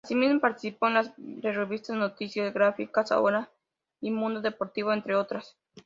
[0.03, 1.11] Asimismo participó en las
[1.55, 3.51] revistas "Noticias Gráficas", "Ahora"
[3.99, 5.57] y "Mundo Deportivo", entre otras.